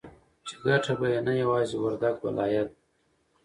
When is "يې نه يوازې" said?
1.13-1.75